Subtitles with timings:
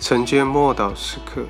[0.00, 1.42] 晨间默祷时刻，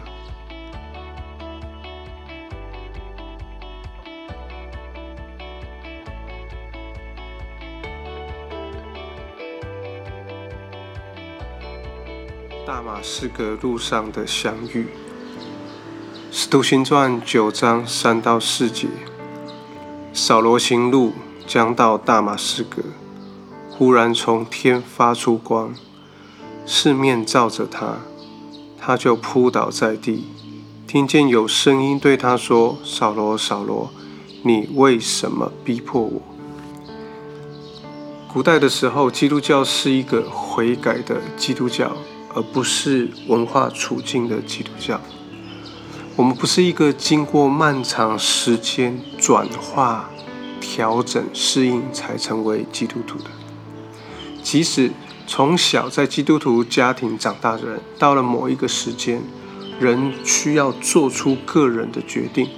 [12.66, 14.88] 大马士革路上的相遇，
[16.32, 18.88] 《使徒行传》九章三到四节，
[20.12, 21.12] 扫罗行路
[21.46, 22.82] 将到大马士革，
[23.70, 25.72] 忽然从天发出光，
[26.66, 28.00] 四面照着他。
[28.82, 30.24] 他就扑倒在地，
[30.86, 33.90] 听见有声音对他说：“扫罗，扫罗，
[34.42, 36.22] 你为什么逼迫我？”
[38.32, 41.94] 古代的时候，基督教是一个悔改的基督教，
[42.34, 44.98] 而不是文化处境的基督教。
[46.16, 50.08] 我们不是一个经过漫长时间转化、
[50.58, 53.30] 调整、适应才成为基督徒的，
[54.42, 54.90] 即使。
[55.32, 59.22] 从小在基督徒家庭长大的人，到了某一个时间，
[59.78, 62.48] 人需要做出个人的决定。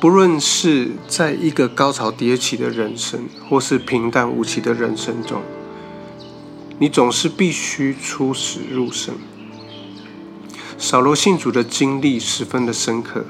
[0.00, 5.42] 不论是在一个高潮迭起的人生，或是平淡无奇的人生中，
[6.78, 9.16] 你总是必须出始入生。
[10.78, 13.26] 扫罗信主的经历十分的深刻，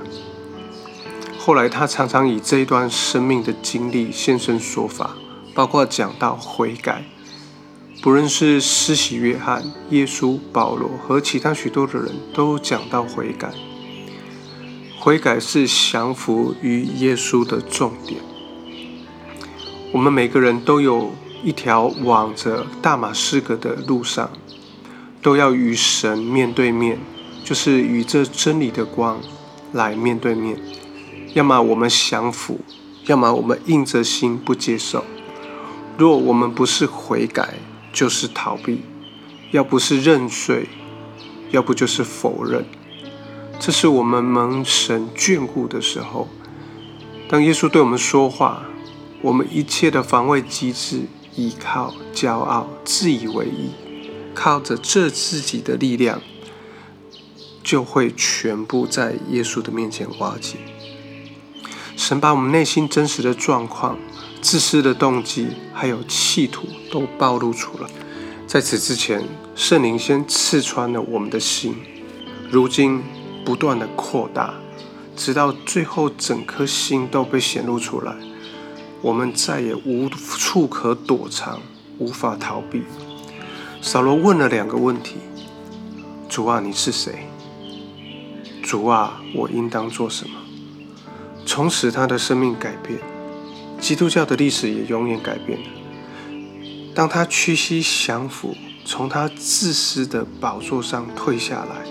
[1.40, 5.16] 后来他常常以这一段生命的经历现身说法。
[5.54, 7.04] 包括讲到悔改，
[8.02, 13.52] 不论是施洗约翰、耶稣、保罗和其他许多的人都讲到悔改。
[14.98, 18.20] 悔改是降服于耶稣的重点。
[19.92, 21.12] 我们每个人都有
[21.44, 24.30] 一条往着大马士革的路上，
[25.22, 26.98] 都要与神面对面，
[27.44, 29.20] 就是与这真理的光
[29.72, 30.58] 来面对面。
[31.34, 32.60] 要么我们降服，
[33.06, 35.04] 要么我们硬着心不接受。
[35.96, 37.54] 若我们不是悔改，
[37.92, 38.78] 就是逃避；
[39.52, 40.68] 要不是认罪，
[41.52, 42.64] 要不就是否认。
[43.60, 46.28] 这是我们蒙神眷顾的时候。
[47.28, 48.64] 当耶稣对我们说话，
[49.22, 51.02] 我们一切的防卫机制，
[51.36, 53.70] 依靠骄傲、自以为意，
[54.34, 56.20] 靠着这自己的力量，
[57.62, 60.58] 就会全部在耶稣的面前瓦解。
[61.96, 63.96] 神把我们内心真实的状况。
[64.44, 67.88] 自私的动机还有企图都暴露出来。
[68.46, 69.24] 在此之前，
[69.56, 71.74] 圣灵先刺穿了我们的心，
[72.50, 73.02] 如今
[73.42, 74.52] 不断的扩大，
[75.16, 78.14] 直到最后整颗心都被显露出来。
[79.00, 81.58] 我们再也无处可躲藏，
[81.96, 82.82] 无法逃避。
[83.80, 85.14] 扫罗问了两个问题：
[86.28, 87.30] 主啊，你是谁？
[88.62, 90.38] 主啊，我应当做什么？
[91.46, 93.00] 从此，他的生命改变。
[93.84, 95.66] 基督教的历史也永远改变了。
[96.94, 101.84] 当他屈膝降服，从他自私的宝座上退下来，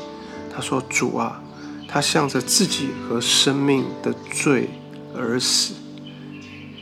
[0.52, 1.40] 他说：“主啊，
[1.88, 4.72] 他向着自己和生命的罪
[5.16, 5.76] 而死。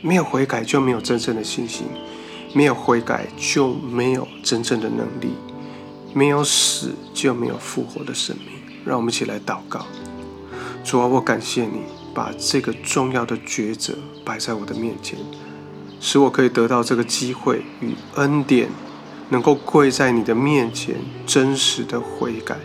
[0.00, 1.84] 没有悔改就没有真正的信心，
[2.54, 5.34] 没有悔改就没有真正的能力，
[6.14, 8.46] 没有死就没有复活的生命。”
[8.86, 9.84] 让我们一起来祷告：
[10.82, 11.82] 主啊，我感谢你。
[12.14, 15.18] 把这个重要的抉择摆在我的面前，
[16.00, 18.68] 使我可以得到这个机会与恩典，
[19.30, 20.96] 能够跪在你的面前，
[21.26, 22.56] 真实的悔改，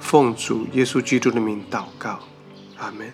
[0.00, 2.20] 奉主耶稣基督的名祷告，
[2.78, 3.12] 阿门。